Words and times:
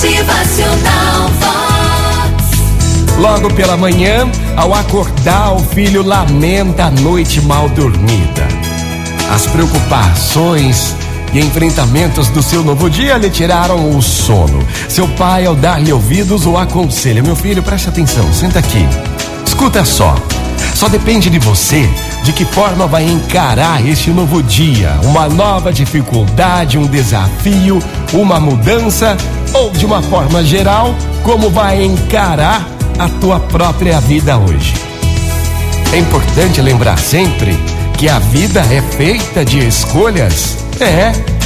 Motivacional. 0.00 1.30
Logo 3.18 3.52
pela 3.52 3.76
manhã, 3.76 4.26
ao 4.56 4.72
acordar, 4.72 5.52
o 5.52 5.58
filho 5.58 6.02
lamenta 6.02 6.84
a 6.84 6.90
noite 6.90 7.38
mal 7.42 7.68
dormida. 7.68 8.48
As 9.30 9.44
preocupações 9.44 10.96
e 11.34 11.40
enfrentamentos 11.40 12.28
do 12.28 12.42
seu 12.42 12.64
novo 12.64 12.88
dia 12.88 13.18
lhe 13.18 13.28
tiraram 13.28 13.94
o 13.94 14.00
sono. 14.00 14.66
Seu 14.88 15.06
pai, 15.06 15.44
ao 15.44 15.54
dar-lhe 15.54 15.92
ouvidos, 15.92 16.46
o 16.46 16.56
aconselha: 16.56 17.22
Meu 17.22 17.36
filho, 17.36 17.62
preste 17.62 17.90
atenção, 17.90 18.32
senta 18.32 18.58
aqui. 18.58 18.88
Escuta 19.46 19.84
só. 19.84 20.14
Só 20.80 20.88
depende 20.88 21.28
de 21.28 21.38
você 21.38 21.86
de 22.24 22.32
que 22.32 22.42
forma 22.42 22.86
vai 22.86 23.04
encarar 23.04 23.86
este 23.86 24.08
novo 24.08 24.42
dia, 24.42 24.98
uma 25.02 25.28
nova 25.28 25.70
dificuldade, 25.70 26.78
um 26.78 26.86
desafio, 26.86 27.82
uma 28.14 28.40
mudança 28.40 29.14
ou 29.52 29.70
de 29.72 29.84
uma 29.84 30.00
forma 30.00 30.42
geral, 30.42 30.94
como 31.22 31.50
vai 31.50 31.84
encarar 31.84 32.66
a 32.98 33.10
tua 33.20 33.38
própria 33.38 34.00
vida 34.00 34.38
hoje. 34.38 34.72
É 35.92 35.98
importante 35.98 36.62
lembrar 36.62 36.98
sempre 36.98 37.54
que 37.98 38.08
a 38.08 38.18
vida 38.18 38.60
é 38.60 38.80
feita 38.80 39.44
de 39.44 39.58
escolhas. 39.58 40.56
É. 40.80 41.39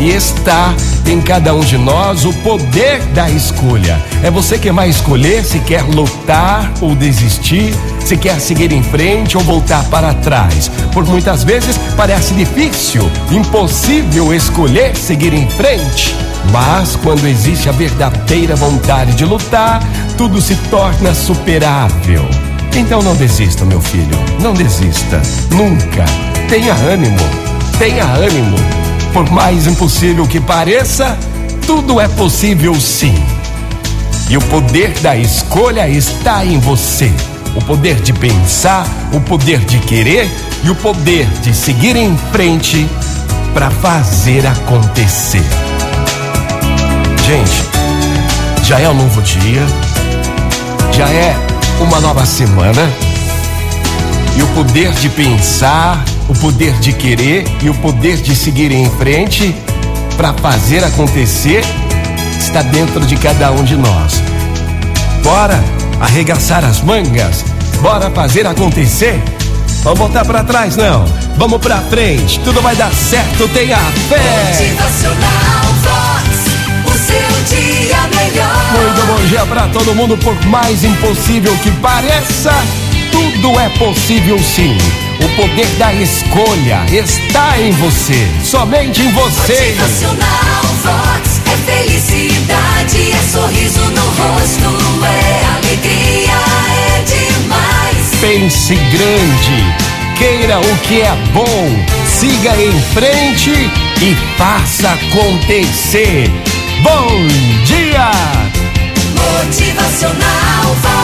E 0.00 0.10
está 0.10 0.74
em 1.06 1.20
cada 1.20 1.54
um 1.54 1.60
de 1.60 1.76
nós 1.76 2.24
o 2.24 2.32
poder 2.34 3.00
da 3.14 3.28
escolha. 3.28 4.00
É 4.22 4.30
você 4.30 4.58
que 4.58 4.70
vai 4.70 4.88
escolher 4.88 5.44
se 5.44 5.58
quer 5.60 5.82
lutar 5.82 6.72
ou 6.80 6.94
desistir, 6.94 7.74
se 8.04 8.16
quer 8.16 8.38
seguir 8.40 8.72
em 8.72 8.82
frente 8.82 9.36
ou 9.36 9.42
voltar 9.42 9.84
para 9.84 10.14
trás. 10.14 10.70
Por 10.92 11.04
muitas 11.04 11.42
vezes 11.42 11.78
parece 11.96 12.34
difícil, 12.34 13.10
impossível 13.30 14.32
escolher 14.32 14.96
seguir 14.96 15.32
em 15.32 15.48
frente. 15.48 16.14
Mas 16.52 16.96
quando 16.96 17.26
existe 17.26 17.68
a 17.68 17.72
verdadeira 17.72 18.54
vontade 18.54 19.14
de 19.14 19.24
lutar, 19.24 19.82
tudo 20.16 20.40
se 20.40 20.54
torna 20.70 21.14
superável. 21.14 22.24
Então 22.76 23.02
não 23.02 23.16
desista, 23.16 23.64
meu 23.64 23.80
filho. 23.80 24.18
Não 24.40 24.54
desista. 24.54 25.20
Nunca. 25.50 26.04
Tenha 26.48 26.74
ânimo. 26.74 27.18
Tenha 27.78 28.04
ânimo. 28.04 28.56
Por 29.12 29.30
mais 29.30 29.66
impossível 29.66 30.26
que 30.26 30.40
pareça, 30.40 31.18
tudo 31.66 32.00
é 32.00 32.08
possível 32.08 32.74
sim. 32.74 33.14
E 34.30 34.36
o 34.36 34.40
poder 34.42 34.90
da 35.00 35.16
escolha 35.16 35.88
está 35.88 36.44
em 36.44 36.58
você. 36.58 37.12
O 37.56 37.62
poder 37.62 37.96
de 37.96 38.12
pensar, 38.12 38.86
o 39.12 39.20
poder 39.20 39.60
de 39.60 39.78
querer 39.78 40.30
e 40.62 40.70
o 40.70 40.74
poder 40.74 41.26
de 41.40 41.54
seguir 41.54 41.96
em 41.96 42.16
frente 42.30 42.86
para 43.54 43.70
fazer 43.70 44.46
acontecer. 44.46 45.42
Gente, 47.26 47.64
já 48.62 48.78
é 48.78 48.88
um 48.88 48.94
novo 48.94 49.22
dia, 49.22 49.66
já 50.92 51.08
é 51.08 51.34
uma 51.80 52.00
nova 52.00 52.24
semana. 52.26 52.90
E 54.36 54.42
o 54.42 54.46
poder 54.48 54.92
de 54.92 55.08
pensar, 55.08 56.04
o 56.28 56.34
poder 56.34 56.74
de 56.74 56.92
querer 56.92 57.44
e 57.62 57.70
o 57.70 57.74
poder 57.74 58.18
de 58.18 58.36
seguir 58.36 58.70
em 58.70 58.88
frente 58.90 59.54
para 60.16 60.32
fazer 60.34 60.84
acontecer 60.84 61.64
está 62.38 62.62
dentro 62.62 63.04
de 63.06 63.16
cada 63.16 63.50
um 63.50 63.64
de 63.64 63.76
nós. 63.76 64.22
Bora 65.22 65.58
arregaçar 66.00 66.64
as 66.64 66.80
mangas, 66.82 67.44
bora 67.80 68.10
fazer 68.10 68.46
acontecer. 68.46 69.20
Vamos 69.82 69.98
voltar 69.98 70.24
para 70.24 70.44
trás 70.44 70.76
não, 70.76 71.04
vamos 71.36 71.60
para 71.60 71.78
frente. 71.82 72.38
Tudo 72.40 72.60
vai 72.60 72.76
dar 72.76 72.92
certo, 72.92 73.48
tenha 73.48 73.78
fé. 74.08 74.20
Vox. 75.82 76.48
O 76.84 76.98
seu 76.98 77.56
dia 77.56 77.96
melhor. 78.14 78.72
Muito 78.72 79.06
bom 79.06 79.26
dia 79.28 79.46
para 79.46 79.68
todo 79.68 79.94
mundo, 79.94 80.16
por 80.18 80.34
mais 80.46 80.84
impossível 80.84 81.56
que 81.62 81.70
pareça, 81.80 82.52
tudo 83.10 83.58
é 83.58 83.68
possível 83.70 84.38
sim. 84.38 84.76
O 85.20 85.28
poder 85.30 85.66
da 85.78 85.92
escolha 85.94 86.84
está 86.92 87.58
em 87.60 87.72
você, 87.72 88.28
somente 88.44 89.02
em 89.02 89.10
você. 89.10 89.74
Motivacional 89.76 90.64
Vox. 90.84 91.40
É 91.44 91.56
felicidade, 91.72 93.12
é 93.12 93.22
sorriso 93.32 93.80
no 93.80 94.02
rosto, 94.02 95.04
é 95.04 95.44
alegria, 95.56 96.38
é 96.70 97.02
demais. 97.02 98.14
Pense 98.20 98.74
grande, 98.74 99.74
queira 100.16 100.60
o 100.60 100.78
que 100.86 101.00
é 101.02 101.16
bom, 101.32 101.84
siga 102.06 102.54
em 102.56 102.80
frente 102.92 103.70
e 104.00 104.16
faça 104.36 104.90
acontecer. 104.90 106.30
Bom 106.82 107.08
dia! 107.64 108.10
Motivacional 109.16 110.74
Vox. 110.82 110.97